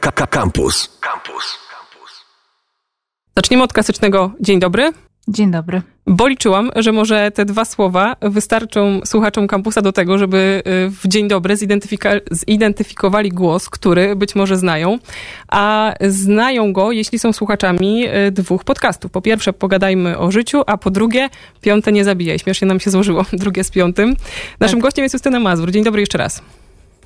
Campus. 0.00 0.98
Campus. 1.00 1.58
Zaczniemy 3.36 3.62
od 3.62 3.72
klasycznego 3.72 4.30
dzień 4.40 4.60
dobry. 4.60 4.92
Dzień 5.28 5.50
dobry. 5.50 5.82
Bo 6.06 6.28
liczyłam, 6.28 6.70
że 6.76 6.92
może 6.92 7.30
te 7.30 7.44
dwa 7.44 7.64
słowa 7.64 8.16
wystarczą 8.22 9.00
słuchaczom 9.04 9.46
kampusa 9.46 9.82
do 9.82 9.92
tego, 9.92 10.18
żeby 10.18 10.62
y, 10.86 10.90
w 10.90 11.08
dzień 11.08 11.28
dobry 11.28 11.54
zidentyfika- 11.54 12.20
zidentyfikowali 12.30 13.30
głos, 13.30 13.70
który 13.70 14.16
być 14.16 14.34
może 14.34 14.56
znają, 14.56 14.98
a 15.48 15.94
znają 16.08 16.72
go, 16.72 16.92
jeśli 16.92 17.18
są 17.18 17.32
słuchaczami 17.32 18.06
y, 18.28 18.30
dwóch 18.30 18.64
podcastów. 18.64 19.10
Po 19.10 19.22
pierwsze, 19.22 19.52
pogadajmy 19.52 20.18
o 20.18 20.30
życiu, 20.30 20.62
a 20.66 20.78
po 20.78 20.90
drugie, 20.90 21.28
piąte 21.60 21.92
nie 21.92 22.04
zabijaj. 22.04 22.38
Śmiesznie 22.38 22.68
nam 22.68 22.80
się 22.80 22.90
złożyło, 22.90 23.24
drugie 23.32 23.64
z 23.64 23.70
piątym. 23.70 24.16
Naszym 24.60 24.78
tak. 24.78 24.82
gościem 24.82 25.02
jest 25.02 25.12
Justyna 25.12 25.40
Mazur. 25.40 25.70
Dzień 25.70 25.84
dobry 25.84 26.00
jeszcze 26.00 26.18
raz. 26.18 26.42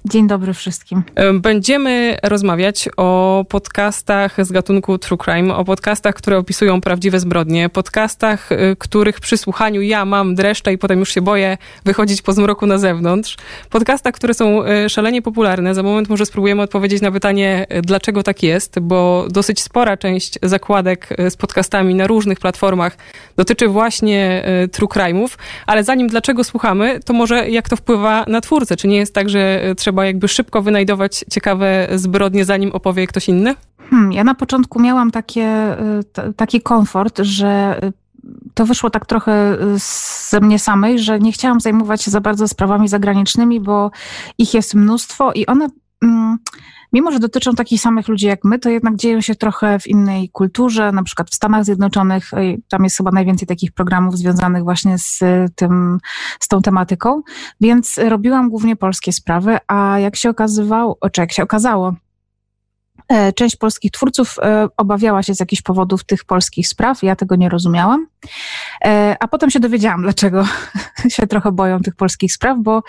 Dzień 0.05 0.27
dobry 0.27 0.55
wszystkim. 0.55 1.03
Będziemy 1.35 2.17
rozmawiać 2.23 2.89
o 2.97 3.45
podcastach 3.49 4.47
z 4.47 4.53
gatunku 4.53 4.99
True 4.99 5.19
Crime, 5.25 5.55
o 5.55 5.65
podcastach, 5.65 6.15
które 6.15 6.39
opisują 6.39 6.81
prawdziwe 6.81 7.21
zbrodnie, 7.21 7.69
podcastach, 7.69 8.53
y, 8.53 8.77
których 8.79 9.21
przy 9.21 9.37
słuchaniu 9.37 9.83
ja 9.83 10.05
mam 10.05 10.35
dreszcze 10.35 10.73
i 10.73 10.79
potem 10.79 10.99
już 10.99 11.15
się 11.15 11.23
boję 11.23 11.59
wychodzić 11.85 12.23
po 12.23 12.33
zmroku 12.33 12.67
na 12.67 12.79
zewnątrz. 12.79 13.37
Podcastach, 13.71 14.15
które 14.15 14.35
są 14.35 14.65
y, 14.67 14.89
szalenie 14.89 15.23
popularne. 15.23 15.75
Za 15.75 15.83
moment 15.83 16.09
może 16.09 16.27
spróbujemy 16.27 16.63
odpowiedzieć 16.63 17.03
na 17.03 17.13
pytanie, 17.13 17.67
y, 17.79 17.83
dlaczego 17.83 18.23
tak 18.23 18.43
jest, 18.43 18.79
bo 18.79 19.27
dosyć 19.31 19.61
spora 19.61 19.97
część 19.97 20.39
zakładek 20.43 21.09
z 21.31 21.37
podcastami 21.37 21.95
na 21.95 22.07
różnych 22.07 22.41
platformach 22.41 22.97
dotyczy 23.37 23.69
właśnie 23.69 24.45
True 24.73 24.89
Crime'ów, 24.89 25.29
ale 25.67 25.85
zanim 25.85 26.09
dlaczego 26.09 26.45
słuchamy, 26.45 27.01
to 27.05 27.13
może 27.13 27.51
jak 27.51 27.69
to 27.69 27.77
wpływa 27.77 28.25
na 28.29 28.41
twórcę? 28.41 28.77
Czy 28.77 28.89
nie 28.89 28.97
jest 28.97 29.15
tak, 29.15 29.29
że 29.29 29.61
trzeba 29.77 29.88
trzeba 29.89 30.07
jakby 30.07 30.29
szybko 30.29 30.63
wynajdować 30.63 31.25
ciekawe 31.31 31.89
zbrodnie, 31.95 32.45
zanim 32.45 32.73
opowie 32.73 33.07
ktoś 33.07 33.29
inny? 33.29 33.55
Hmm, 33.91 34.13
ja 34.13 34.25
na 34.25 34.35
początku 34.35 34.81
miałam 34.81 35.11
takie, 35.11 35.77
y, 36.29 36.33
taki 36.37 36.61
komfort, 36.61 37.19
że 37.19 37.81
y, 37.85 37.93
to 38.55 38.67
wyszło 38.67 38.91
tak 38.91 39.07
trochę 39.07 39.55
y, 39.55 39.79
ze 40.31 40.41
mnie 40.41 40.59
samej, 40.59 40.99
że 40.99 41.21
nie 41.21 41.33
chciałam 41.33 41.61
zajmować 41.61 42.03
się 42.03 42.11
za 42.11 42.21
bardzo 42.21 42.49
sprawami 42.49 42.89
zagranicznymi, 42.89 43.61
bo 43.61 43.91
ich 44.39 44.55
jest 44.55 44.75
mnóstwo 44.75 45.33
i 45.33 45.47
one. 45.47 45.69
Mm, 46.03 46.39
mimo 46.93 47.13
że 47.13 47.19
dotyczą 47.19 47.55
takich 47.55 47.81
samych 47.81 48.09
ludzi 48.09 48.27
jak 48.27 48.45
my, 48.45 48.59
to 48.59 48.71
jednak 48.71 48.97
dzieją 48.97 49.21
się 49.21 49.35
trochę 49.35 49.79
w 49.79 49.87
innej 49.87 50.29
kulturze, 50.29 50.93
na 50.93 51.03
przykład 51.03 51.31
w 51.31 51.35
Stanach 51.35 51.65
Zjednoczonych, 51.65 52.31
tam 52.69 52.85
jest 52.85 52.97
chyba 52.97 53.11
najwięcej 53.11 53.49
takich 53.49 53.73
programów 53.73 54.19
związanych 54.19 54.63
właśnie 54.63 54.99
z 54.99 55.21
tym, 55.55 55.99
z 56.41 56.49
tą 56.49 56.63
tematyką, 56.63 57.23
więc 57.61 57.99
robiłam 58.09 58.51
głównie 58.51 58.77
polskie 58.77 59.13
sprawy, 59.13 59.59
a 59.67 59.99
jak 59.99 60.17
się 60.17 60.31
okazywało, 60.31 60.99
czy 61.13 61.21
jak 61.21 61.33
się 61.33 61.43
okazało, 61.43 61.95
E, 61.95 62.08
część 63.35 63.57
polskich 63.57 63.91
twórców 63.91 64.37
e, 64.43 64.69
obawiała 64.77 65.23
się 65.23 65.35
z 65.35 65.41
jakichś 65.41 65.63
powodów 65.63 66.05
tych 66.05 66.25
polskich 66.25 66.69
spraw, 66.69 67.03
ja 67.03 67.17
tego 67.17 67.37
nie 67.37 67.49
rozumiałam. 67.49 68.07
E, 68.85 69.17
a 69.21 69.29
potem 69.29 69.51
się 69.51 69.61
dowiedziałam, 69.61 70.03
dlaczego 70.03 70.45
się 71.15 71.27
trochę 71.27 71.53
boją 71.53 71.81
tych 71.81 71.97
polskich 71.97 72.33
spraw, 72.33 72.59
bo 72.61 72.83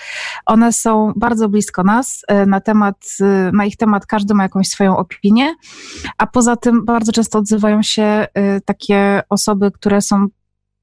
one 0.45 0.73
są 0.73 1.14
bardzo 1.16 1.50
blisko 1.50 1.84
nas. 1.84 2.22
Na, 2.48 2.61
temat, 2.61 3.06
na 3.53 3.66
ich 3.66 3.78
temat 3.78 4.06
każdy 4.06 4.34
ma 4.34 4.44
jakąś 4.44 4.67
swoją 4.67 4.98
opinię, 4.98 5.56
a 6.17 6.28
poza 6.28 6.56
tym 6.56 6.86
bardzo 6.86 7.11
często 7.11 7.39
odzywają 7.39 7.83
się 7.83 8.28
takie 8.66 9.22
osoby, 9.30 9.72
które 9.72 10.02
są 10.02 10.28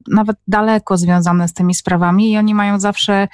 nawet 0.09 0.37
daleko 0.49 0.97
związane 0.97 1.49
z 1.49 1.53
tymi 1.53 1.75
sprawami 1.75 2.33
i 2.33 2.39
oni 2.39 2.55
mają 2.55 2.81
zawsze 2.81 3.29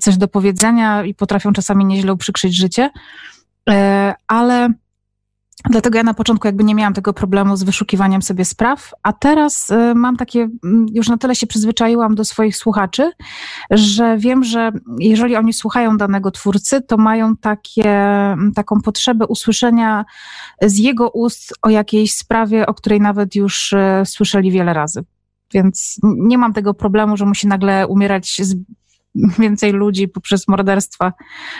coś 0.00 0.16
do 0.16 0.28
powiedzenia 0.28 1.04
i 1.04 1.14
potrafią 1.14 1.52
czasami 1.52 1.84
nieźle 1.84 2.12
uprzykrzyć 2.12 2.56
życie. 2.56 2.90
Ale 4.28 4.68
Dlatego 5.70 5.98
ja 5.98 6.04
na 6.04 6.14
początku 6.14 6.48
jakby 6.48 6.64
nie 6.64 6.74
miałam 6.74 6.94
tego 6.94 7.12
problemu 7.12 7.56
z 7.56 7.62
wyszukiwaniem 7.62 8.22
sobie 8.22 8.44
spraw, 8.44 8.90
a 9.02 9.12
teraz 9.12 9.70
y, 9.70 9.94
mam 9.94 10.16
takie, 10.16 10.48
mm, 10.64 10.86
już 10.92 11.08
na 11.08 11.18
tyle 11.18 11.34
się 11.34 11.46
przyzwyczaiłam 11.46 12.14
do 12.14 12.24
swoich 12.24 12.56
słuchaczy, 12.56 13.12
że 13.70 14.18
wiem, 14.18 14.44
że 14.44 14.72
jeżeli 14.98 15.36
oni 15.36 15.52
słuchają 15.52 15.96
danego 15.96 16.30
twórcy, 16.30 16.82
to 16.82 16.96
mają 16.96 17.36
takie, 17.36 17.90
mm, 17.90 18.52
taką 18.52 18.80
potrzebę 18.80 19.26
usłyszenia 19.26 20.04
z 20.62 20.78
jego 20.78 21.10
ust 21.10 21.54
o 21.62 21.70
jakiejś 21.70 22.12
sprawie, 22.12 22.66
o 22.66 22.74
której 22.74 23.00
nawet 23.00 23.34
już 23.34 23.72
y, 23.72 23.78
słyszeli 24.04 24.50
wiele 24.50 24.74
razy. 24.74 25.04
Więc 25.54 26.00
nie 26.02 26.38
mam 26.38 26.52
tego 26.52 26.74
problemu, 26.74 27.16
że 27.16 27.26
musi 27.26 27.46
nagle 27.48 27.86
umierać 27.86 28.40
więcej 29.38 29.72
ludzi 29.72 30.08
poprzez 30.08 30.48
morderstwa, 30.48 31.12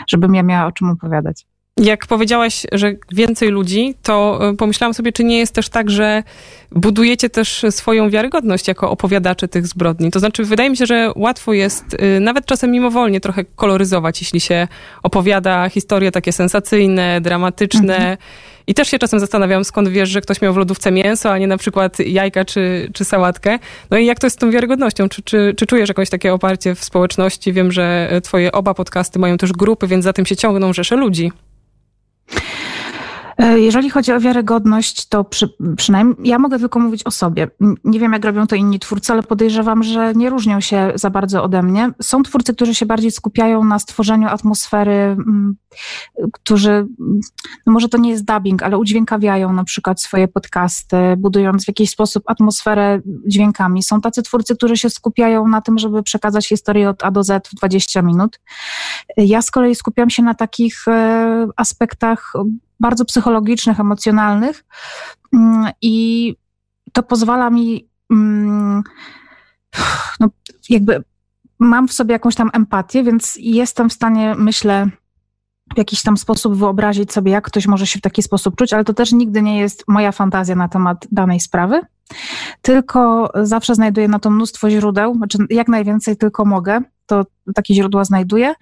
żebym 0.09 0.35
ja 0.35 0.43
miała 0.43 0.67
o 0.67 0.73
czym 0.73 0.91
opowiadać. 0.91 1.47
Jak 1.81 2.07
powiedziałaś, 2.07 2.67
że 2.73 2.95
więcej 3.13 3.49
ludzi, 3.49 3.95
to 4.03 4.41
e, 4.49 4.57
pomyślałam 4.57 4.95
sobie, 4.95 5.13
czy 5.13 5.25
nie 5.25 5.39
jest 5.39 5.55
też 5.55 5.69
tak, 5.69 5.91
że 5.91 6.23
budujecie 6.73 7.31
też 7.31 7.65
swoją 7.71 8.11
wiarygodność 8.11 8.69
jako 8.69 8.91
opowiadacze 8.91 9.49
tych 9.49 9.67
zbrodni. 9.67 10.11
To 10.11 10.19
znaczy, 10.19 10.45
wydaje 10.45 10.71
mi 10.71 10.77
się, 10.77 10.87
że 10.87 11.13
łatwo 11.17 11.53
jest 11.53 11.85
e, 11.99 12.21
nawet 12.21 12.47
czasem 12.47 12.71
mimowolnie 12.71 13.21
trochę 13.21 13.45
koloryzować, 13.45 14.21
jeśli 14.21 14.41
się 14.41 14.69
opowiada 15.03 15.69
historie 15.69 16.13
takie 16.13 16.33
sensacyjne, 16.33 17.21
dramatyczne. 17.21 17.97
Mhm. 17.97 18.17
I 18.67 18.75
też 18.75 18.89
się 18.89 18.99
czasem 18.99 19.21
zastanawiam, 19.21 19.65
skąd 19.65 19.89
wiesz, 19.89 20.09
że 20.09 20.21
ktoś 20.21 20.41
miał 20.41 20.55
w 20.55 20.57
lodówce 20.57 20.91
mięso, 20.91 21.33
a 21.33 21.39
nie 21.39 21.47
na 21.47 21.57
przykład 21.57 21.99
jajka 21.99 22.45
czy, 22.45 22.91
czy 22.95 23.05
sałatkę. 23.05 23.59
No 23.91 23.99
i 23.99 24.07
jak 24.07 24.19
to 24.19 24.27
jest 24.27 24.37
z 24.37 24.41
tą 24.41 24.51
wiarygodnością? 24.51 25.09
Czy, 25.09 25.23
czy, 25.23 25.55
czy 25.57 25.67
czujesz 25.67 25.89
jakieś 25.89 26.11
takie 26.11 26.33
oparcie 26.33 26.75
w 26.75 26.85
społeczności? 26.85 27.53
Wiem, 27.53 27.73
że 27.73 28.11
twoje 28.23 28.53
oba 28.53 28.75
podcasty 28.75 29.19
mają 29.19 29.37
też 29.39 29.53
grupy, 29.53 29.87
więc 29.87 30.05
za 30.05 30.13
tym 30.13 30.27
się 30.27 30.37
ciągną 30.37 30.73
rzesze 30.73 30.97
ludzi. 30.97 31.33
E, 33.39 33.61
jeżeli 33.61 33.91
chodzi 33.91 34.13
o 34.13 34.21
wiarygodność, 34.21 35.09
to 35.09 35.25
przy, 35.25 35.49
przynajmniej 35.77 36.17
ja 36.25 36.39
mogę 36.39 36.59
tylko 36.59 36.79
mówić 36.79 37.03
o 37.05 37.11
sobie. 37.11 37.49
Nie 37.85 38.01
wiem, 38.01 38.13
jak 38.13 38.25
robią 38.25 38.47
to 38.47 38.57
inni 38.57 38.79
twórcy, 38.79 39.13
ale 39.13 39.23
podejrzewam, 39.23 39.83
że 39.83 40.13
nie 40.15 40.31
różnią 40.31 40.61
się 40.61 40.93
za 40.95 41.11
bardzo 41.11 41.43
ode 41.43 41.63
mnie. 41.63 41.91
Są 42.03 42.23
twórcy, 42.23 42.55
którzy 42.55 42.75
się 42.75 42.87
bardziej 42.87 43.11
skupiają 43.11 43.65
na 43.65 43.79
stworzeniu 43.79 44.29
atmosfery, 44.29 45.17
którzy, 46.33 46.87
no 47.67 47.73
może 47.73 47.89
to 47.89 47.99
nie 47.99 48.11
jest 48.11 48.25
dubbing, 48.25 48.63
ale 48.63 48.79
udźwiękawiają 48.79 49.53
na 49.53 49.65
przykład 49.65 50.03
swoje 50.03 50.29
podcasty, 50.29 50.97
budując 51.19 51.65
w 51.65 51.69
jakiś 51.69 51.91
sposób 51.91 52.23
atmosferę 52.27 53.01
dźwiękami. 53.27 53.83
Są 53.83 54.01
tacy 54.01 54.23
twórcy, 54.23 54.57
którzy 54.57 54.77
się 54.77 54.91
skupiają 54.91 55.49
na 55.49 55.61
tym, 55.61 55.79
żeby 55.79 56.03
przekazać 56.03 56.49
historię 56.49 56.91
od 56.91 57.05
A 57.05 57.11
do 57.11 57.25
Z 57.25 57.49
w 57.49 57.55
20 57.55 58.03
minut. 58.03 58.41
Ja 59.17 59.43
z 59.43 59.51
kolei 59.51 59.75
skupiam 59.75 60.11
się 60.11 60.23
na 60.23 60.35
takich 60.35 60.89
e, 60.89 61.49
aspektach 61.57 62.33
bardzo 62.81 63.05
psychologicznych, 63.05 63.81
emocjonalnych 63.81 64.65
mm, 65.33 65.71
i 65.83 66.35
to 66.93 67.03
pozwala 67.03 67.51
mi 67.51 67.89
mm, 68.11 68.83
no, 70.21 70.29
jakby 70.71 71.05
mam 71.59 71.89
w 71.89 71.93
sobie 71.93 72.13
jakąś 72.13 72.35
tam 72.35 72.51
empatię, 72.53 73.05
więc 73.05 73.39
jestem 73.41 73.91
w 73.91 73.93
stanie, 73.93 74.35
myślę, 74.39 74.87
w 75.75 75.79
jakiś 75.79 76.03
tam 76.03 76.17
sposób 76.17 76.55
wyobrazić 76.57 77.13
sobie, 77.13 77.33
jak 77.33 77.45
ktoś 77.45 77.67
może 77.67 77.87
się 77.87 77.99
w 77.99 78.03
taki 78.03 78.23
sposób 78.23 78.57
czuć, 78.57 78.73
ale 78.73 78.85
to 78.85 78.95
też 78.95 79.13
nigdy 79.13 79.43
nie 79.43 79.59
jest 79.59 79.85
moja 79.89 80.13
fantazja 80.13 80.55
na 80.55 80.69
temat 80.69 81.07
danej 81.13 81.41
sprawy, 81.41 81.81
tylko 82.63 83.31
zawsze 83.35 83.75
znajduję 83.75 84.09
na 84.09 84.19
to 84.19 84.31
mnóstwo 84.31 84.71
źródeł, 84.71 85.15
znaczy 85.15 85.39
jak 85.51 85.69
najwięcej 85.69 86.17
tylko 86.17 86.45
mogę, 86.45 86.81
to 87.07 87.25
takie 87.55 87.75
źródła 87.75 88.05
znajduję. 88.05 88.55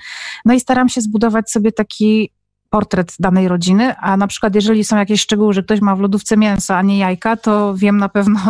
No 0.44 0.54
i 0.54 0.60
staram 0.60 0.88
się 0.88 1.00
zbudować 1.00 1.50
sobie 1.50 1.72
taki 1.72 2.31
portret 2.75 3.15
danej 3.19 3.49
rodziny, 3.49 3.97
a 3.97 4.17
na 4.17 4.27
przykład 4.27 4.55
jeżeli 4.55 4.85
są 4.85 4.97
jakieś 4.97 5.21
szczegóły, 5.21 5.53
że 5.53 5.62
ktoś 5.62 5.81
ma 5.81 5.97
w 5.97 6.01
lodówce 6.01 6.37
mięso, 6.37 6.77
a 6.77 6.83
nie 6.83 6.99
jajka, 6.99 7.37
to 7.37 7.75
wiem 7.77 7.97
na 7.97 8.09
pewno, 8.09 8.41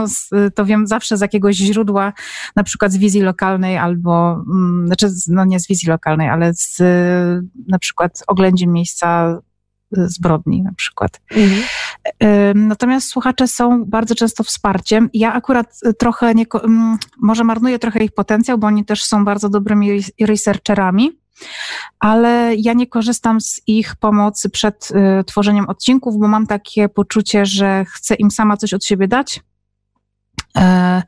to 0.55 0.65
wiem 0.65 0.87
zawsze 0.87 1.17
z 1.17 1.21
jakiegoś 1.21 1.57
źródła, 1.57 2.13
na 2.57 2.65
przykład 2.65 2.93
z 2.93 2.97
wizji 2.97 3.21
lokalnej 3.21 3.79
albo, 3.79 4.33
mm, 4.33 4.87
znaczy 4.87 5.09
no 5.29 5.45
nie 5.45 5.61
z 5.61 5.69
wizji 5.69 5.89
lokalnej, 5.89 6.29
ale 6.29 6.55
z 6.55 6.83
na 7.69 7.79
przykład 7.79 8.23
oględzin 8.27 8.73
miejsca 8.73 9.39
zbrodni 9.91 10.63
na 10.63 10.73
przykład. 10.73 11.21
Mhm. 11.31 12.69
Natomiast 12.69 13.09
słuchacze 13.09 13.49
są 13.49 13.85
bardzo 13.85 14.15
często 14.15 14.45
wsparciem. 14.45 15.11
Ja 15.15 15.33
akurat 15.33 15.81
trochę, 15.99 16.35
nie, 16.35 16.45
może 17.23 17.45
marnuję 17.45 17.79
trochę 17.79 18.05
ich 18.05 18.13
potencjał, 18.13 18.59
bo 18.59 18.67
oni 18.67 18.85
też 18.85 19.05
są 19.05 19.25
bardzo 19.25 19.49
dobrymi 19.49 20.01
researcherami 20.21 21.24
ale 21.99 22.55
ja 22.59 22.73
nie 22.73 22.87
korzystam 22.87 23.41
z 23.41 23.61
ich 23.67 23.97
pomocy 23.97 24.51
przed 24.51 24.89
y, 25.21 25.25
tworzeniem 25.25 25.69
odcinków, 25.69 26.19
bo 26.19 26.29
mam 26.29 26.47
takie 26.47 26.89
poczucie, 26.89 27.47
że 27.47 27.85
chcę 27.85 28.15
im 28.15 28.31
sama 28.31 28.57
coś 28.57 28.75
od 28.75 28.85
siebie 28.85 29.09
dać. 29.09 29.41
E, 30.59 31.03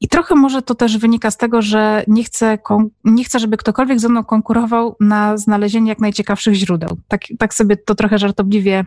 I 0.00 0.08
trochę 0.08 0.34
może 0.34 0.62
to 0.62 0.74
też 0.74 0.98
wynika 0.98 1.30
z 1.30 1.36
tego, 1.36 1.62
że 1.62 2.04
nie 2.06 2.24
chcę, 2.24 2.58
nie 3.04 3.24
chcę, 3.24 3.38
żeby 3.38 3.56
ktokolwiek 3.56 4.00
ze 4.00 4.08
mną 4.08 4.24
konkurował 4.24 4.96
na 5.00 5.36
znalezienie 5.36 5.88
jak 5.88 5.98
najciekawszych 5.98 6.54
źródeł. 6.54 6.98
Tak, 7.08 7.20
tak 7.38 7.54
sobie 7.54 7.76
to 7.76 7.94
trochę 7.94 8.18
żartobliwie 8.18 8.84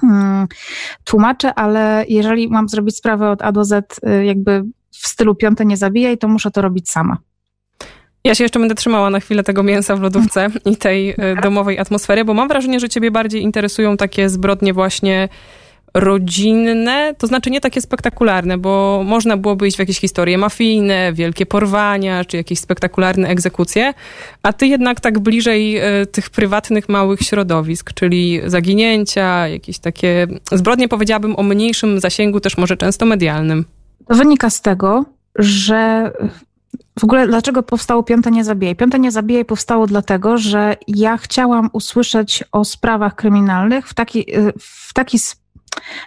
hmm, 0.00 0.48
tłumaczę, 1.04 1.54
ale 1.54 2.04
jeżeli 2.08 2.48
mam 2.48 2.68
zrobić 2.68 2.96
sprawę 2.96 3.30
od 3.30 3.42
A 3.42 3.52
do 3.52 3.64
Z, 3.64 4.00
y, 4.08 4.24
jakby 4.24 4.64
w 4.90 5.08
stylu 5.08 5.34
piąte 5.34 5.64
nie 5.64 5.76
zabijaj, 5.76 6.18
to 6.18 6.28
muszę 6.28 6.50
to 6.50 6.62
robić 6.62 6.90
sama. 6.90 7.18
Ja 8.26 8.34
się 8.34 8.44
jeszcze 8.44 8.58
będę 8.58 8.74
trzymała 8.74 9.10
na 9.10 9.20
chwilę 9.20 9.42
tego 9.42 9.62
mięsa 9.62 9.96
w 9.96 10.00
lodówce 10.00 10.48
i 10.64 10.76
tej 10.76 11.10
e, 11.10 11.14
domowej 11.42 11.78
atmosfery, 11.78 12.24
bo 12.24 12.34
mam 12.34 12.48
wrażenie, 12.48 12.80
że 12.80 12.88
ciebie 12.88 13.10
bardziej 13.10 13.42
interesują 13.42 13.96
takie 13.96 14.28
zbrodnie 14.28 14.72
właśnie 14.72 15.28
rodzinne, 15.94 17.14
to 17.18 17.26
znaczy 17.26 17.50
nie 17.50 17.60
takie 17.60 17.80
spektakularne, 17.80 18.58
bo 18.58 19.02
można 19.04 19.36
byłoby 19.36 19.68
iść 19.68 19.76
w 19.76 19.80
jakieś 19.80 20.00
historie 20.00 20.38
mafijne, 20.38 21.12
wielkie 21.12 21.46
porwania, 21.46 22.24
czy 22.24 22.36
jakieś 22.36 22.58
spektakularne 22.58 23.28
egzekucje, 23.28 23.94
a 24.42 24.52
ty 24.52 24.66
jednak 24.66 25.00
tak 25.00 25.18
bliżej 25.18 25.76
e, 25.76 26.06
tych 26.06 26.30
prywatnych, 26.30 26.88
małych 26.88 27.20
środowisk, 27.20 27.92
czyli 27.92 28.40
zaginięcia, 28.46 29.48
jakieś 29.48 29.78
takie 29.78 30.26
zbrodnie, 30.52 30.88
powiedziałabym, 30.88 31.36
o 31.36 31.42
mniejszym 31.42 32.00
zasięgu, 32.00 32.40
też 32.40 32.56
może 32.56 32.76
często 32.76 33.06
medialnym. 33.06 33.64
To 34.08 34.14
wynika 34.14 34.50
z 34.50 34.62
tego, 34.62 35.04
że 35.38 36.10
w 36.98 37.04
ogóle 37.04 37.26
dlaczego 37.26 37.62
powstało 37.62 38.02
Piąte 38.02 38.30
Nie 38.30 38.44
Zabijaj? 38.44 38.76
Piąte 38.76 38.98
Nie 38.98 39.10
Zabijaj 39.10 39.44
powstało 39.44 39.86
dlatego, 39.86 40.38
że 40.38 40.76
ja 40.88 41.16
chciałam 41.16 41.70
usłyszeć 41.72 42.44
o 42.52 42.64
sprawach 42.64 43.14
kryminalnych 43.14 43.88
w 43.88 43.94
taki, 43.94 44.26
w 44.60 44.94
taki 44.94 45.18
sposób, 45.18 45.43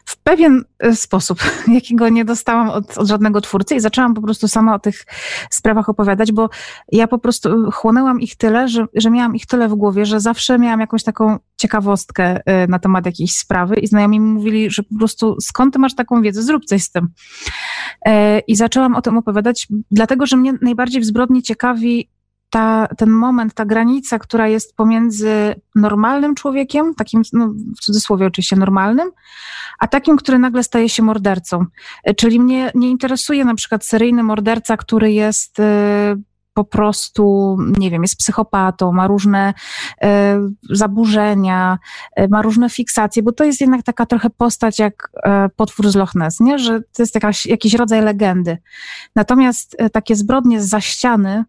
w 0.06 0.18
pewien 0.18 0.64
e, 0.80 0.96
sposób, 0.96 1.40
jakiego 1.68 2.10
nie 2.10 2.26
dostałam 2.26 2.70
od, 2.70 2.98
od, 2.98 3.08
żadnego 3.08 3.42
twórcy 3.42 3.76
i 3.76 3.80
zaczęłam 3.80 4.14
po 4.14 4.22
prostu 4.22 4.48
sama 4.48 4.76
o 4.76 4.80
tych 4.80 5.06
sprawach 5.50 5.90
opowiadać, 5.90 6.32
bo 6.32 6.50
ja 6.92 7.08
po 7.08 7.20
prostu 7.20 7.72
chłonęłam 7.72 8.22
ich 8.22 8.36
tyle, 8.36 8.68
że, 8.68 8.86
że 8.94 9.10
miałam 9.10 9.36
ich 9.36 9.46
tyle 9.46 9.70
w 9.70 9.76
głowie, 9.76 10.06
że 10.06 10.20
zawsze 10.20 10.60
miałam 10.60 10.80
jakąś 10.80 11.04
taką 11.04 11.38
ciekawostkę 11.58 12.40
e, 12.46 12.68
na 12.68 12.80
temat 12.80 13.06
jakiejś 13.06 13.32
sprawy 13.32 13.76
i 13.76 13.88
znajomi 13.88 14.20
mi 14.20 14.26
mówili, 14.26 14.70
że 14.70 14.84
po 14.84 14.98
prostu 14.98 15.36
skąd 15.42 15.74
ty 15.74 15.80
masz 15.80 15.96
taką 15.96 16.22
wiedzę, 16.22 16.42
zrób 16.42 16.66
coś 16.66 16.84
z 16.84 16.92
tym. 16.92 17.10
E, 18.06 18.40
I 18.40 18.56
zaczęłam 18.56 18.96
o 18.96 19.02
tym 19.02 19.18
opowiadać, 19.18 19.68
dlatego, 19.92 20.26
że 20.26 20.38
mnie 20.38 20.54
najbardziej 20.62 21.02
w 21.02 21.06
zbrodni 21.06 21.44
ciekawi 21.44 22.10
ta, 22.50 22.88
ten 22.98 23.10
moment, 23.10 23.54
ta 23.54 23.66
granica, 23.66 24.20
która 24.20 24.48
jest 24.48 24.76
pomiędzy 24.76 25.56
normalnym 25.76 26.36
człowiekiem, 26.36 26.96
takim 26.96 27.22
no, 27.34 27.48
w 27.48 27.80
cudzysłowie 27.82 28.26
oczywiście 28.26 28.56
normalnym, 28.56 29.12
a 29.80 29.88
takim, 29.88 30.18
który 30.18 30.40
nagle 30.40 30.64
staje 30.64 30.90
się 30.90 31.04
mordercą. 31.04 31.66
E, 32.04 32.14
czyli 32.14 32.40
mnie 32.40 32.72
nie 32.76 32.90
interesuje 32.90 33.46
na 33.46 33.56
przykład 33.56 33.86
seryjny 33.86 34.24
morderca, 34.24 34.78
który 34.78 35.12
jest 35.12 35.60
e, 35.60 36.16
po 36.54 36.64
prostu, 36.64 37.58
nie 37.78 37.92
wiem, 37.92 38.02
jest 38.02 38.18
psychopatą, 38.18 38.92
ma 38.92 39.08
różne 39.08 39.54
e, 40.02 40.40
zaburzenia, 40.70 41.78
ma 42.30 42.42
różne 42.42 42.70
fiksacje, 42.70 43.24
bo 43.24 43.32
to 43.32 43.44
jest 43.44 43.62
jednak 43.62 43.84
taka 43.84 44.06
trochę 44.06 44.30
postać 44.30 44.80
jak 44.80 45.12
potwór 45.56 45.90
z 45.90 45.96
Loch 45.96 46.16
Ness, 46.16 46.40
nie? 46.40 46.60
że 46.60 46.80
to 46.80 47.04
jest 47.04 47.16
jakaś, 47.16 47.46
jakiś 47.46 47.74
rodzaj 47.74 48.02
legendy. 48.02 48.58
Natomiast 49.16 49.78
takie 49.92 50.16
zbrodnie 50.16 50.62
z 50.62 50.84
ściany, 50.84 51.44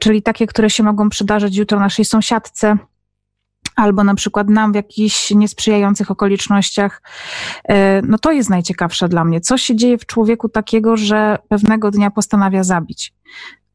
czyli 0.00 0.22
takie, 0.22 0.46
które 0.46 0.70
się 0.70 0.82
mogą 0.82 1.08
przydarzyć 1.08 1.56
jutro 1.56 1.80
naszej 1.80 2.04
sąsiadce, 2.04 2.78
albo 3.76 4.04
na 4.04 4.14
przykład 4.14 4.48
nam 4.48 4.72
w 4.72 4.74
jakichś 4.74 5.30
niesprzyjających 5.30 6.10
okolicznościach, 6.10 7.02
e, 7.64 8.02
no 8.02 8.18
to 8.18 8.32
jest 8.32 8.50
najciekawsze 8.50 9.08
dla 9.08 9.24
mnie. 9.24 9.40
Co 9.40 9.58
się 9.58 9.76
dzieje 9.76 9.98
w 9.98 10.06
człowieku 10.06 10.48
takiego, 10.48 10.96
że 10.96 11.38
pewnego 11.48 11.90
dnia 11.90 12.10
postanawia 12.10 12.64
zabić, 12.64 13.14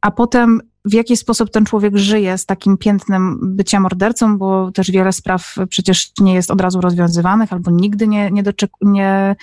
a 0.01 0.11
potem 0.11 0.61
w 0.85 0.93
jaki 0.93 1.17
sposób 1.17 1.51
ten 1.51 1.65
człowiek 1.65 1.97
żyje 1.97 2.37
z 2.37 2.45
takim 2.45 2.77
piętnem 2.77 3.39
bycia 3.41 3.79
mordercą, 3.79 4.37
bo 4.37 4.71
też 4.71 4.91
wiele 4.91 5.11
spraw 5.11 5.55
przecież 5.69 6.11
nie 6.19 6.33
jest 6.33 6.51
od 6.51 6.61
razu 6.61 6.81
rozwiązywanych, 6.81 7.53
albo 7.53 7.71
nigdy 7.71 8.07
nie, 8.07 8.31
nie, 8.31 8.43
nie, 8.81 9.35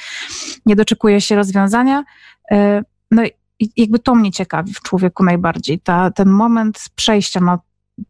nie 0.66 0.76
doczekuje 0.76 1.20
się 1.20 1.36
rozwiązania. 1.36 2.04
E, 2.50 2.82
no 3.10 3.22
i 3.62 3.70
jakby 3.76 3.98
to 3.98 4.14
mnie 4.14 4.32
ciekawi 4.32 4.74
w 4.74 4.80
człowieku 4.80 5.24
najbardziej, 5.24 5.80
ta, 5.80 6.10
ten 6.10 6.28
moment 6.28 6.84
przejścia 6.94 7.40
na 7.40 7.58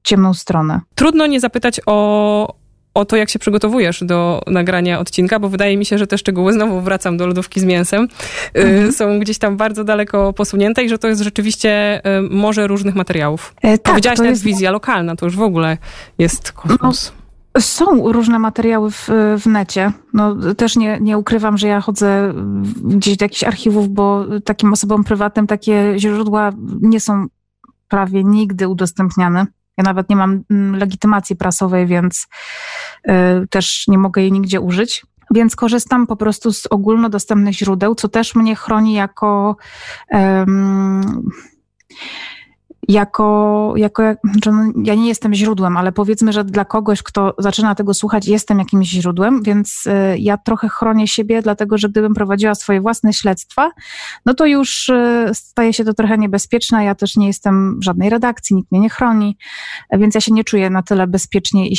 ciemną 0.02 0.34
stronę. 0.34 0.80
Trudno 0.94 1.26
nie 1.26 1.40
zapytać 1.40 1.80
o, 1.86 2.54
o 2.94 3.04
to, 3.04 3.16
jak 3.16 3.30
się 3.30 3.38
przygotowujesz 3.38 4.04
do 4.04 4.42
nagrania 4.46 5.00
odcinka, 5.00 5.38
bo 5.38 5.48
wydaje 5.48 5.76
mi 5.76 5.84
się, 5.84 5.98
że 5.98 6.06
te 6.06 6.18
szczegóły, 6.18 6.52
znowu 6.52 6.80
wracam 6.80 7.16
do 7.16 7.26
lodówki 7.26 7.60
z 7.60 7.64
mięsem, 7.64 8.08
y, 8.56 8.60
mhm. 8.60 8.92
są 8.92 9.18
gdzieś 9.20 9.38
tam 9.38 9.56
bardzo 9.56 9.84
daleko 9.84 10.32
posunięte 10.32 10.84
i 10.84 10.88
że 10.88 10.98
to 10.98 11.08
jest 11.08 11.22
rzeczywiście 11.22 12.00
y, 12.18 12.22
morze 12.22 12.66
różnych 12.66 12.94
materiałów. 12.94 13.54
E, 13.62 13.78
tak, 13.78 13.92
Powiedziałaś 13.92 14.18
nawet 14.18 14.30
jest... 14.30 14.44
wizja 14.44 14.70
lokalna, 14.70 15.16
to 15.16 15.26
już 15.26 15.36
w 15.36 15.42
ogóle 15.42 15.78
jest 16.18 16.52
kosmos. 16.52 17.12
No. 17.16 17.21
Są 17.58 18.12
różne 18.12 18.38
materiały 18.38 18.90
w, 18.90 19.08
w 19.38 19.46
necie. 19.46 19.92
No, 20.12 20.54
też 20.54 20.76
nie, 20.76 20.98
nie 21.00 21.18
ukrywam, 21.18 21.58
że 21.58 21.68
ja 21.68 21.80
chodzę 21.80 22.34
gdzieś 22.82 23.16
do 23.16 23.24
jakichś 23.24 23.44
archiwów, 23.44 23.88
bo 23.88 24.24
takim 24.44 24.72
osobom 24.72 25.04
prywatnym 25.04 25.46
takie 25.46 25.94
źródła 25.96 26.52
nie 26.80 27.00
są 27.00 27.26
prawie 27.88 28.24
nigdy 28.24 28.68
udostępniane. 28.68 29.46
Ja 29.78 29.84
nawet 29.84 30.10
nie 30.10 30.16
mam 30.16 30.42
mm, 30.50 30.76
legitymacji 30.76 31.36
prasowej, 31.36 31.86
więc 31.86 32.26
y, 33.08 33.12
też 33.50 33.88
nie 33.88 33.98
mogę 33.98 34.22
jej 34.22 34.32
nigdzie 34.32 34.60
użyć. 34.60 35.06
Więc 35.34 35.56
korzystam 35.56 36.06
po 36.06 36.16
prostu 36.16 36.52
z 36.52 36.66
ogólnodostępnych 36.66 37.54
źródeł, 37.54 37.94
co 37.94 38.08
też 38.08 38.34
mnie 38.34 38.56
chroni 38.56 38.94
jako. 38.94 39.56
Jako, 42.88 43.72
jako 43.76 44.02
no, 44.46 44.72
ja 44.84 44.94
nie 44.94 45.08
jestem 45.08 45.34
źródłem, 45.34 45.76
ale 45.76 45.92
powiedzmy, 45.92 46.32
że 46.32 46.44
dla 46.44 46.64
kogoś, 46.64 47.02
kto 47.02 47.34
zaczyna 47.38 47.74
tego 47.74 47.94
słuchać, 47.94 48.28
jestem 48.28 48.58
jakimś 48.58 48.88
źródłem, 48.88 49.42
więc 49.42 49.86
y, 49.86 50.18
ja 50.18 50.36
trochę 50.36 50.68
chronię 50.68 51.08
siebie, 51.08 51.42
dlatego 51.42 51.78
że 51.78 51.88
gdybym 51.88 52.14
prowadziła 52.14 52.54
swoje 52.54 52.80
własne 52.80 53.12
śledztwa, 53.12 53.70
no 54.26 54.34
to 54.34 54.46
już 54.46 54.88
y, 54.88 55.30
staje 55.34 55.72
się 55.72 55.84
to 55.84 55.94
trochę 55.94 56.18
niebezpieczne. 56.18 56.84
Ja 56.84 56.94
też 56.94 57.16
nie 57.16 57.26
jestem 57.26 57.80
w 57.80 57.84
żadnej 57.84 58.10
redakcji, 58.10 58.56
nikt 58.56 58.72
mnie 58.72 58.80
nie 58.80 58.90
chroni, 58.90 59.36
więc 59.92 60.14
ja 60.14 60.20
się 60.20 60.32
nie 60.32 60.44
czuję 60.44 60.70
na 60.70 60.82
tyle 60.82 61.06
bezpiecznie 61.06 61.68
i, 61.68 61.76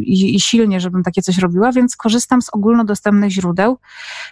i, 0.00 0.34
i 0.36 0.40
silnie, 0.40 0.80
żebym 0.80 1.02
takie 1.02 1.22
coś 1.22 1.38
robiła, 1.38 1.72
więc 1.72 1.96
korzystam 1.96 2.42
z 2.42 2.54
ogólnodostępnych 2.54 3.30
źródeł. 3.30 3.78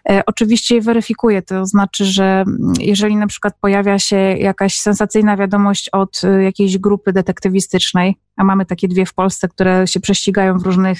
E, 0.08 0.22
oczywiście 0.26 0.74
je 0.74 0.80
weryfikuję, 0.80 1.42
to 1.42 1.66
znaczy, 1.66 2.04
że 2.04 2.44
jeżeli 2.80 3.16
na 3.16 3.26
przykład 3.26 3.54
pojawia 3.60 3.98
się 3.98 4.16
jakaś 4.16 4.76
sensacyjna 4.78 5.36
wiadomość 5.36 5.88
o 5.92 6.05
od 6.06 6.24
y, 6.24 6.42
jakiejś 6.42 6.78
grupy 6.78 7.12
detektywistycznej, 7.12 8.16
a 8.36 8.44
mamy 8.44 8.66
takie 8.66 8.88
dwie 8.88 9.06
w 9.06 9.14
Polsce, 9.14 9.48
które 9.48 9.86
się 9.86 10.00
prześcigają 10.00 10.58
w 10.58 10.62
różnych 10.62 10.98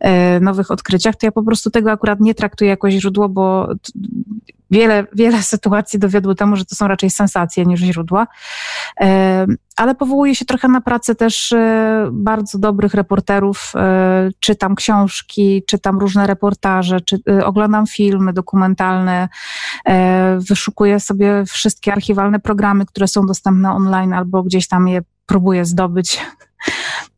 e, 0.00 0.40
nowych 0.40 0.70
odkryciach, 0.70 1.16
to 1.16 1.26
ja 1.26 1.32
po 1.32 1.42
prostu 1.42 1.70
tego 1.70 1.90
akurat 1.90 2.20
nie 2.20 2.34
traktuję 2.34 2.70
jako 2.70 2.90
źródło, 2.90 3.28
bo 3.28 3.68
wiele, 4.70 5.06
wiele 5.12 5.42
sytuacji 5.42 5.98
dowiodło 5.98 6.34
temu, 6.34 6.56
że 6.56 6.64
to 6.64 6.74
są 6.74 6.88
raczej 6.88 7.10
sensacje 7.10 7.66
niż 7.66 7.80
źródła. 7.80 8.26
E, 9.00 9.46
ale 9.76 9.94
powołuję 9.94 10.34
się 10.34 10.44
trochę 10.44 10.68
na 10.68 10.80
pracę 10.80 11.14
też 11.14 11.52
e, 11.52 12.08
bardzo 12.12 12.58
dobrych 12.58 12.94
reporterów. 12.94 13.72
E, 13.76 14.28
czytam 14.40 14.74
książki, 14.74 15.62
czytam 15.66 15.98
różne 15.98 16.26
reportaże, 16.26 17.00
czy, 17.00 17.18
oglądam 17.44 17.86
filmy 17.86 18.32
dokumentalne, 18.32 19.28
wyszukuję 20.48 21.00
sobie 21.00 21.44
wszystkie 21.46 21.92
archiwalne 21.92 22.40
programy, 22.40 22.86
które 22.86 23.08
są 23.08 23.26
dostępne 23.26 23.72
online 23.72 24.12
albo 24.12 24.42
gdzieś 24.42 24.68
tam 24.68 24.88
je 24.88 25.00
próbuję 25.26 25.64
zdobyć 25.64 26.20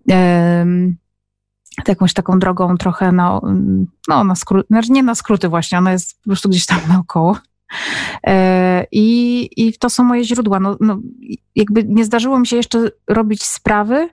jakąś 1.88 2.14
taką 2.14 2.38
drogą 2.38 2.76
trochę 2.76 3.12
na, 3.12 3.40
no, 4.08 4.24
na 4.24 4.34
skróty, 4.34 4.66
znaczy 4.70 4.92
nie 4.92 5.02
na 5.02 5.14
skróty 5.14 5.48
właśnie, 5.48 5.78
ona 5.78 5.92
jest 5.92 6.22
po 6.22 6.30
prostu 6.30 6.48
gdzieś 6.48 6.66
tam 6.66 6.78
naokoło. 6.88 7.36
E, 8.26 8.86
I, 8.92 9.48
I 9.56 9.78
to 9.78 9.90
są 9.90 10.04
moje 10.04 10.24
źródła. 10.24 10.60
No, 10.60 10.76
no, 10.80 11.00
jakby 11.54 11.84
nie 11.84 12.04
zdarzyło 12.04 12.38
mi 12.38 12.46
się 12.46 12.56
jeszcze 12.56 12.90
robić 13.08 13.42
sprawy, 13.42 14.08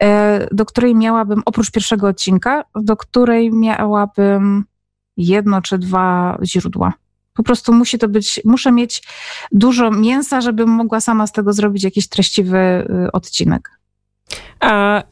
e, 0.00 0.48
do 0.52 0.64
której 0.64 0.94
miałabym, 0.94 1.42
oprócz 1.46 1.70
pierwszego 1.70 2.08
odcinka, 2.08 2.64
do 2.74 2.96
której 2.96 3.52
miałabym 3.52 4.64
jedno 5.16 5.62
czy 5.62 5.78
dwa 5.78 6.38
źródła. 6.44 6.92
Po 7.34 7.42
prostu 7.42 7.72
musi 7.72 7.98
to 7.98 8.08
być, 8.08 8.40
muszę 8.44 8.72
mieć 8.72 9.02
dużo 9.52 9.90
mięsa, 9.90 10.40
żebym 10.40 10.68
mogła 10.68 11.00
sama 11.00 11.26
z 11.26 11.32
tego 11.32 11.52
zrobić 11.52 11.84
jakiś 11.84 12.08
treściwy 12.08 12.58
y, 13.06 13.12
odcinek. 13.12 13.70
A 14.60 15.02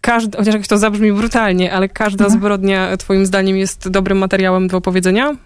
każda, 0.00 0.38
chociaż 0.38 0.54
jak 0.54 0.66
to 0.66 0.78
zabrzmi 0.78 1.12
brutalnie, 1.12 1.72
ale 1.72 1.88
każda 1.88 2.24
mhm. 2.24 2.40
zbrodnia 2.40 2.96
twoim 2.96 3.26
zdaniem 3.26 3.56
jest 3.56 3.88
dobrym 3.88 4.18
materiałem 4.18 4.68
do 4.68 4.76
opowiedzenia? 4.76 5.36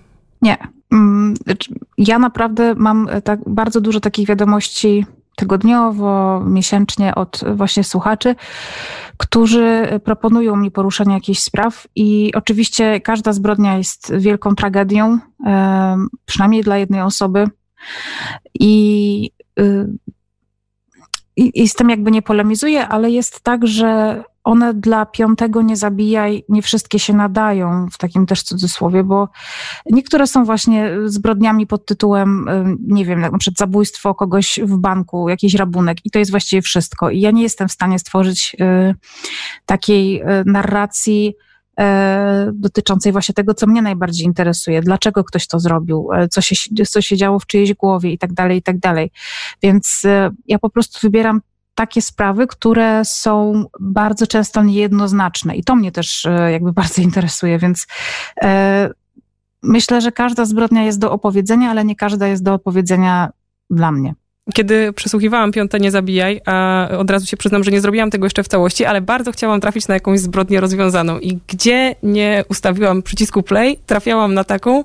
Nie. 0.42 0.56
Mm, 0.92 1.34
znaczy, 1.36 1.74
ja 1.98 2.18
naprawdę 2.18 2.74
mam 2.74 3.08
e, 3.08 3.22
tak 3.22 3.40
bardzo 3.46 3.80
dużo 3.80 4.00
takich 4.00 4.28
wiadomości 4.28 5.06
tygodniowo, 5.36 6.40
miesięcznie 6.46 7.14
od 7.14 7.40
właśnie 7.54 7.84
słuchaczy, 7.84 8.34
którzy 9.16 9.88
proponują 10.04 10.56
mi 10.56 10.70
poruszenie 10.70 11.14
jakichś 11.14 11.40
spraw 11.40 11.86
i 11.94 12.32
oczywiście 12.34 13.00
każda 13.00 13.32
zbrodnia 13.32 13.78
jest 13.78 14.12
wielką 14.16 14.54
tragedią, 14.54 15.18
przynajmniej 16.24 16.62
dla 16.62 16.76
jednej 16.76 17.00
osoby 17.00 17.46
i, 18.60 19.30
y, 19.58 19.88
i, 21.36 21.62
i 21.62 21.68
z 21.68 21.74
tym 21.74 21.90
jakby 21.90 22.10
nie 22.10 22.22
polemizuję, 22.22 22.88
ale 22.88 23.10
jest 23.10 23.40
tak, 23.40 23.66
że 23.66 24.22
one 24.46 24.74
dla 24.74 25.06
piątego 25.06 25.62
nie 25.62 25.76
zabijaj, 25.76 26.44
nie 26.48 26.62
wszystkie 26.62 26.98
się 26.98 27.12
nadają, 27.12 27.86
w 27.92 27.98
takim 27.98 28.26
też 28.26 28.42
cudzysłowie, 28.42 29.04
bo 29.04 29.28
niektóre 29.90 30.26
są 30.26 30.44
właśnie 30.44 30.90
zbrodniami 31.04 31.66
pod 31.66 31.86
tytułem, 31.86 32.46
nie 32.86 33.04
wiem, 33.04 33.20
na 33.20 33.38
przykład 33.38 33.58
zabójstwo 33.58 34.14
kogoś 34.14 34.60
w 34.62 34.76
banku, 34.76 35.28
jakiś 35.28 35.54
rabunek 35.54 35.98
i 36.04 36.10
to 36.10 36.18
jest 36.18 36.30
właściwie 36.30 36.62
wszystko. 36.62 37.10
I 37.10 37.20
ja 37.20 37.30
nie 37.30 37.42
jestem 37.42 37.68
w 37.68 37.72
stanie 37.72 37.98
stworzyć 37.98 38.56
takiej 39.66 40.22
narracji, 40.44 41.34
E, 41.80 42.50
dotyczącej 42.54 43.12
właśnie 43.12 43.34
tego, 43.34 43.54
co 43.54 43.66
mnie 43.66 43.82
najbardziej 43.82 44.26
interesuje, 44.26 44.80
dlaczego 44.80 45.24
ktoś 45.24 45.46
to 45.46 45.60
zrobił, 45.60 46.08
co 46.30 46.40
się, 46.40 46.56
co 46.88 47.00
się 47.00 47.16
działo 47.16 47.38
w 47.38 47.46
czyjejś 47.46 47.74
głowie 47.74 48.12
i 48.12 48.18
tak 48.18 48.32
dalej, 48.32 48.58
i 48.58 48.62
tak 48.62 48.78
dalej. 48.78 49.10
Więc 49.62 50.02
ja 50.46 50.58
po 50.58 50.70
prostu 50.70 50.98
wybieram 51.02 51.40
takie 51.76 52.02
sprawy, 52.02 52.46
które 52.46 53.04
są 53.04 53.64
bardzo 53.80 54.26
często 54.26 54.62
niejednoznaczne 54.62 55.56
i 55.56 55.64
to 55.64 55.76
mnie 55.76 55.92
też 55.92 56.26
jakby 56.52 56.72
bardzo 56.72 57.02
interesuje, 57.08 57.58
więc 57.58 57.86
myślę, 59.62 60.00
że 60.00 60.12
każda 60.12 60.44
zbrodnia 60.44 60.84
jest 60.84 60.98
do 60.98 61.12
opowiedzenia, 61.12 61.70
ale 61.70 61.84
nie 61.84 61.96
każda 61.96 62.26
jest 62.26 62.42
do 62.42 62.54
opowiedzenia 62.54 63.30
dla 63.70 63.92
mnie. 63.92 64.14
Kiedy 64.54 64.92
przesłuchiwałam 64.92 65.52
Piąte 65.52 65.80
Nie 65.80 65.90
Zabijaj, 65.90 66.40
a 66.46 66.88
od 66.98 67.10
razu 67.10 67.26
się 67.26 67.36
przyznam, 67.36 67.64
że 67.64 67.70
nie 67.70 67.80
zrobiłam 67.80 68.10
tego 68.10 68.26
jeszcze 68.26 68.42
w 68.42 68.48
całości, 68.48 68.84
ale 68.84 69.00
bardzo 69.00 69.32
chciałam 69.32 69.60
trafić 69.60 69.88
na 69.88 69.94
jakąś 69.94 70.20
zbrodnię 70.20 70.60
rozwiązaną. 70.60 71.18
I 71.18 71.38
gdzie 71.48 71.94
nie 72.02 72.44
ustawiłam 72.48 73.02
przycisku 73.02 73.42
play, 73.42 73.78
trafiałam 73.86 74.34
na 74.34 74.44
taką, 74.44 74.84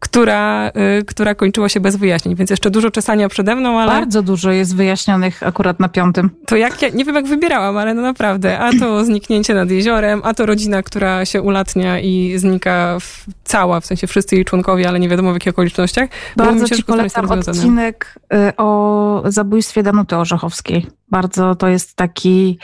która, 0.00 0.68
y, 1.00 1.04
która 1.04 1.34
kończyła 1.34 1.68
się 1.68 1.80
bez 1.80 1.96
wyjaśnień. 1.96 2.34
Więc 2.34 2.50
jeszcze 2.50 2.70
dużo 2.70 2.90
czesania 2.90 3.28
przede 3.28 3.56
mną, 3.56 3.80
ale... 3.80 3.92
Bardzo 3.92 4.22
dużo 4.22 4.50
jest 4.50 4.76
wyjaśnionych 4.76 5.42
akurat 5.42 5.80
na 5.80 5.88
piątym. 5.88 6.30
To 6.46 6.56
jak 6.56 6.82
ja, 6.82 6.88
nie 6.88 7.04
wiem 7.04 7.14
jak 7.14 7.26
wybierałam, 7.26 7.76
ale 7.76 7.94
no 7.94 8.02
naprawdę. 8.02 8.58
A 8.58 8.70
to 8.80 9.04
zniknięcie 9.04 9.54
nad 9.54 9.70
jeziorem, 9.70 10.20
a 10.24 10.34
to 10.34 10.46
rodzina, 10.46 10.82
która 10.82 11.24
się 11.24 11.42
ulatnia 11.42 12.00
i 12.00 12.34
znika 12.36 12.98
w, 13.00 13.26
cała, 13.44 13.80
w 13.80 13.86
sensie 13.86 14.06
wszyscy 14.06 14.34
jej 14.34 14.44
członkowie, 14.44 14.88
ale 14.88 15.00
nie 15.00 15.08
wiadomo 15.08 15.30
w 15.30 15.34
jakich 15.34 15.52
okolicznościach. 15.52 16.08
Bardzo 16.36 16.76
ci 16.76 16.84
polecam 16.84 17.30
odcinek 17.30 18.14
y, 18.34 18.56
o 18.56 19.01
zabójstwie 19.24 19.82
Danuty 19.82 20.16
Orzechowskiej. 20.16 20.86
Bardzo 21.08 21.54
to 21.54 21.68
jest 21.68 21.96
taki 21.96 22.58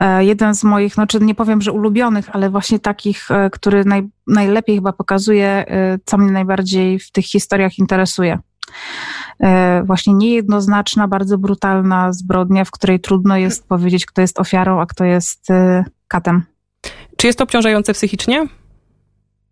e, 0.00 0.24
jeden 0.24 0.54
z 0.54 0.64
moich, 0.64 0.94
znaczy 0.94 1.20
nie 1.20 1.34
powiem, 1.34 1.62
że 1.62 1.72
ulubionych, 1.72 2.36
ale 2.36 2.50
właśnie 2.50 2.78
takich, 2.78 3.30
e, 3.30 3.50
który 3.50 3.84
naj, 3.84 4.08
najlepiej 4.26 4.76
chyba 4.76 4.92
pokazuje, 4.92 5.48
e, 5.48 5.98
co 6.04 6.18
mnie 6.18 6.32
najbardziej 6.32 6.98
w 6.98 7.10
tych 7.10 7.24
historiach 7.24 7.78
interesuje. 7.78 8.38
Właśnie 9.84 10.14
niejednoznaczna, 10.14 11.08
bardzo 11.08 11.38
brutalna 11.38 12.12
zbrodnia, 12.12 12.64
w 12.64 12.70
której 12.70 13.00
trudno 13.00 13.36
jest 13.36 13.68
powiedzieć, 13.68 14.06
kto 14.06 14.20
jest 14.20 14.40
ofiarą, 14.40 14.80
a 14.80 14.86
kto 14.86 15.04
jest 15.04 15.48
katem. 16.08 16.42
Czy 17.16 17.26
jest 17.26 17.38
to 17.38 17.44
obciążające 17.44 17.92
psychicznie 17.92 18.46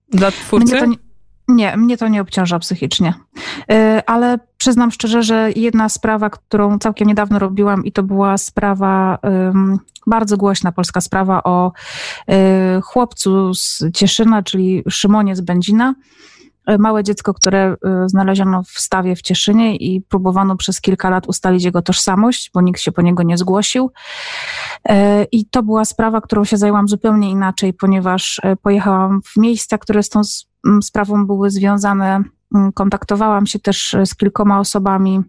dla 0.09 0.31
twórcy? 0.31 0.87
Mnie 0.87 0.97
to 0.97 1.03
nie, 1.49 1.55
nie, 1.55 1.77
mnie 1.77 1.97
to 1.97 2.09
nie 2.09 2.21
obciąża 2.21 2.59
psychicznie. 2.59 3.15
Y, 3.73 4.07
ale 4.07 4.39
przyznam 4.57 4.91
szczerze, 4.91 5.23
że 5.23 5.51
jedna 5.57 5.89
sprawa, 5.89 6.31
którą 6.31 6.79
całkiem 6.79 7.09
niedawno 7.09 7.39
robiłam, 7.39 7.85
i 7.85 7.93
to 7.93 8.03
była 8.03 8.39
sprawa, 8.39 9.19
bardzo 10.07 10.37
głośna 10.37 10.73
polska 10.73 11.01
sprawa 11.01 11.43
o 11.43 11.73
y, 12.31 12.81
chłopcu 12.83 13.55
z 13.55 13.83
Cieszyna, 13.95 14.43
czyli 14.43 14.83
Szymonie 14.89 15.37
z 15.37 15.41
Będzina. 15.41 15.95
Y, 16.71 16.79
małe 16.79 17.05
dziecko, 17.05 17.35
które 17.35 17.77
znaleziono 18.07 18.63
w 18.63 18.71
stawie 18.71 19.17
w 19.17 19.23
Cieszynie 19.23 19.77
i 19.77 20.01
próbowano 20.01 20.57
przez 20.57 20.81
kilka 20.81 21.11
lat 21.11 21.27
ustalić 21.27 21.65
jego 21.65 21.83
tożsamość, 21.83 22.51
bo 22.55 22.61
nikt 22.61 22.81
się 22.81 22.93
po 22.93 23.03
niego 23.03 23.23
nie 23.23 23.39
zgłosił. 23.39 23.91
I 25.33 25.47
to 25.47 25.63
była 25.63 25.85
sprawa, 25.85 26.21
którą 26.21 26.45
się 26.45 26.57
zajęłam 26.57 26.89
zupełnie 26.89 27.31
inaczej, 27.31 27.73
ponieważ 27.73 28.41
pojechałam 28.63 29.21
w 29.23 29.37
miejsca, 29.37 29.79
które 29.79 30.03
tą 30.03 30.21
sprawą 30.83 31.27
były 31.27 31.51
związane. 31.51 32.23
Kontaktowałam 32.75 33.47
się 33.47 33.59
też 33.59 33.97
z 34.05 34.15
kilkoma 34.15 34.61
osobami 34.61 35.21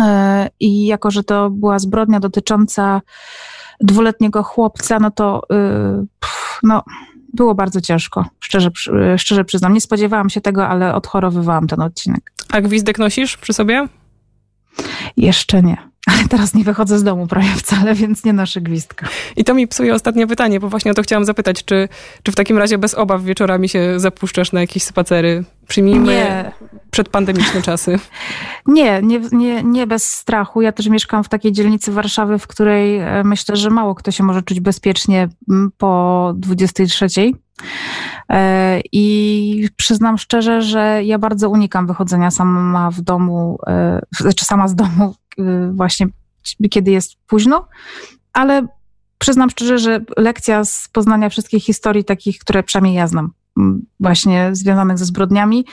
e, 0.00 0.48
i 0.60 0.86
jako, 0.86 1.10
że 1.10 1.24
to 1.24 1.50
była 1.50 1.78
zbrodnia 1.78 2.20
dotycząca 2.20 3.00
dwuletniego 3.80 4.42
chłopca, 4.42 4.98
no 5.00 5.10
to 5.10 5.42
y, 5.52 6.06
no, 6.62 6.82
było 7.34 7.54
bardzo 7.54 7.80
ciężko, 7.80 8.24
szczerze, 8.40 8.70
szczerze 9.16 9.44
przyznam. 9.44 9.74
Nie 9.74 9.80
spodziewałam 9.80 10.30
się 10.30 10.40
tego, 10.40 10.68
ale 10.68 10.94
odchorowywałam 10.94 11.66
ten 11.66 11.80
odcinek. 11.80 12.32
A 12.52 12.60
gwizdek 12.60 12.98
nosisz 12.98 13.36
przy 13.36 13.52
sobie? 13.52 13.88
Jeszcze 15.16 15.62
nie. 15.62 15.89
Ale 16.06 16.28
teraz 16.28 16.54
nie 16.54 16.64
wychodzę 16.64 16.98
z 16.98 17.04
domu 17.04 17.26
prawie 17.26 17.48
wcale, 17.48 17.94
więc 17.94 18.24
nie 18.24 18.32
noszę 18.32 18.60
gwizdka. 18.60 19.08
I 19.36 19.44
to 19.44 19.54
mi 19.54 19.68
psuje 19.68 19.94
ostatnie 19.94 20.26
pytanie, 20.26 20.60
bo 20.60 20.68
właśnie 20.68 20.90
o 20.90 20.94
to 20.94 21.02
chciałam 21.02 21.24
zapytać, 21.24 21.64
czy, 21.64 21.88
czy 22.22 22.32
w 22.32 22.34
takim 22.34 22.58
razie 22.58 22.78
bez 22.78 22.94
obaw 22.94 23.22
wieczorami 23.22 23.68
się 23.68 24.00
zapuszczasz 24.00 24.52
na 24.52 24.60
jakieś 24.60 24.82
spacery? 24.82 25.44
Przyjmijmy 25.68 26.12
nie. 26.12 26.52
przedpandemiczne 26.90 27.62
czasy. 27.62 27.98
Nie, 28.66 29.02
nie, 29.02 29.20
nie, 29.32 29.62
nie 29.62 29.86
bez 29.86 30.04
strachu. 30.04 30.62
Ja 30.62 30.72
też 30.72 30.86
mieszkam 30.86 31.24
w 31.24 31.28
takiej 31.28 31.52
dzielnicy 31.52 31.92
Warszawy, 31.92 32.38
w 32.38 32.46
której 32.46 32.98
e, 32.98 33.22
myślę, 33.24 33.56
że 33.56 33.70
mało 33.70 33.94
kto 33.94 34.10
się 34.10 34.24
może 34.24 34.42
czuć 34.42 34.60
bezpiecznie 34.60 35.28
po 35.78 36.32
23. 36.36 37.06
E, 38.28 38.80
I 38.92 39.68
przyznam 39.76 40.18
szczerze, 40.18 40.62
że 40.62 41.00
ja 41.04 41.18
bardzo 41.18 41.50
unikam 41.50 41.86
wychodzenia 41.86 42.30
sama 42.30 42.90
w 42.90 43.00
domu, 43.00 43.58
e, 43.66 44.00
znaczy 44.20 44.44
sama 44.44 44.68
z 44.68 44.74
domu 44.74 45.14
właśnie 45.72 46.06
kiedy 46.70 46.90
jest 46.90 47.16
późno, 47.26 47.68
ale 48.32 48.66
przyznam 49.18 49.50
szczerze, 49.50 49.78
że 49.78 50.00
lekcja 50.16 50.64
z 50.64 50.88
poznania 50.92 51.28
wszystkich 51.28 51.64
historii 51.64 52.04
takich, 52.04 52.38
które 52.38 52.62
przynajmniej 52.62 52.94
ja 52.94 53.06
znam, 53.06 53.32
właśnie 54.00 54.50
związanych 54.52 54.98
ze 54.98 55.04
zbrodniami, 55.04 55.66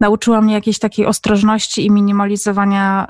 nauczyła 0.00 0.40
mnie 0.40 0.54
jakiejś 0.54 0.78
takiej 0.78 1.06
ostrożności 1.06 1.86
i 1.86 1.90
minimalizowania 1.90 3.06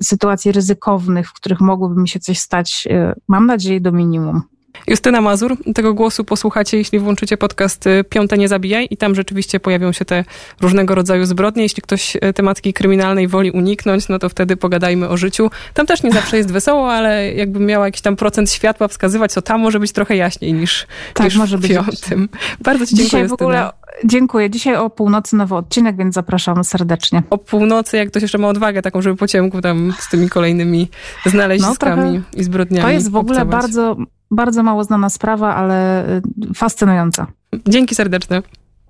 y, 0.00 0.04
sytuacji 0.04 0.52
ryzykownych, 0.52 1.28
w 1.28 1.32
których 1.32 1.60
mogłoby 1.60 2.00
mi 2.00 2.08
się 2.08 2.20
coś 2.20 2.38
stać, 2.38 2.88
y, 2.90 3.20
mam 3.28 3.46
nadzieję, 3.46 3.80
do 3.80 3.92
minimum. 3.92 4.42
Justyna 4.86 5.20
Mazur, 5.20 5.56
tego 5.74 5.94
głosu 5.94 6.24
posłuchacie, 6.24 6.78
jeśli 6.78 6.98
włączycie 6.98 7.36
podcast 7.36 7.86
y, 7.86 8.04
Piąte 8.08 8.38
Nie 8.38 8.48
Zabijaj 8.48 8.88
i 8.90 8.96
tam 8.96 9.14
rzeczywiście 9.14 9.60
pojawią 9.60 9.92
się 9.92 10.04
te 10.04 10.24
różnego 10.60 10.94
rodzaju 10.94 11.24
zbrodnie. 11.24 11.62
Jeśli 11.62 11.82
ktoś 11.82 12.16
y, 12.16 12.32
tematki 12.34 12.72
kryminalnej 12.72 13.28
woli 13.28 13.50
uniknąć, 13.50 14.08
no 14.08 14.18
to 14.18 14.28
wtedy 14.28 14.56
pogadajmy 14.56 15.08
o 15.08 15.16
życiu. 15.16 15.50
Tam 15.74 15.86
też 15.86 16.02
nie 16.02 16.12
zawsze 16.12 16.36
jest 16.36 16.52
wesoło, 16.52 16.92
ale 16.92 17.32
jakbym 17.32 17.66
miała 17.66 17.86
jakiś 17.86 18.00
tam 18.02 18.16
procent 18.16 18.50
światła 18.50 18.88
wskazywać, 18.88 19.34
to 19.34 19.42
tam 19.42 19.60
może 19.60 19.80
być 19.80 19.92
trochę 19.92 20.16
jaśniej 20.16 20.52
niż, 20.52 20.86
tak, 21.14 21.24
niż 21.24 21.36
może 21.36 21.58
w 21.58 21.68
piątym. 21.68 22.20
Być. 22.20 22.40
Bardzo 22.60 22.86
ci 22.86 22.94
dziękuję, 22.94 23.04
Dzisiaj 23.06 23.28
w 23.28 23.32
ogóle 23.32 23.70
Dziękuję. 24.04 24.50
Dzisiaj 24.50 24.76
o 24.76 24.90
północy 24.90 25.36
nowy 25.36 25.54
odcinek, 25.54 25.96
więc 25.96 26.14
zapraszam 26.14 26.64
serdecznie. 26.64 27.22
O 27.30 27.38
północy, 27.38 27.96
jak 27.96 28.08
ktoś 28.08 28.22
jeszcze 28.22 28.38
ma 28.38 28.48
odwagę 28.48 28.82
taką, 28.82 29.02
żeby 29.02 29.16
po 29.16 29.26
ciemku 29.26 29.60
tam 29.60 29.94
z 29.98 30.08
tymi 30.08 30.28
kolejnymi 30.28 30.88
znaleziskami 31.26 32.12
no, 32.12 32.40
i 32.40 32.44
zbrodniami 32.44 32.82
To 32.82 32.90
jest 32.90 33.10
w 33.10 33.16
ogóle 33.16 33.44
bardzo, 33.44 33.96
bardzo 34.34 34.62
mało 34.62 34.84
znana 34.84 35.10
sprawa, 35.10 35.54
ale 35.54 36.08
y, 36.08 36.54
fascynująca. 36.54 37.26
Dzięki 37.68 37.94
serdeczne. 37.94 38.42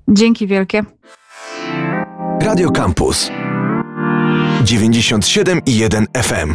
Dzięki 0.08 0.46
wielkie. 0.46 0.84
Radio 2.40 2.70
Campus 2.70 3.30
97 4.64 5.60
i 5.66 5.76
1 5.76 6.06
FM 6.22 6.54